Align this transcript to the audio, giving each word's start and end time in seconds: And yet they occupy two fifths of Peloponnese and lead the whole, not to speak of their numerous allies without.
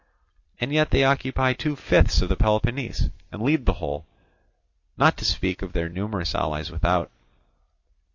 And 0.59 0.73
yet 0.73 0.89
they 0.89 1.03
occupy 1.03 1.53
two 1.53 1.75
fifths 1.75 2.23
of 2.23 2.39
Peloponnese 2.39 3.11
and 3.31 3.39
lead 3.39 3.67
the 3.67 3.73
whole, 3.73 4.07
not 4.97 5.15
to 5.17 5.25
speak 5.25 5.61
of 5.61 5.73
their 5.73 5.89
numerous 5.89 6.33
allies 6.33 6.71
without. 6.71 7.11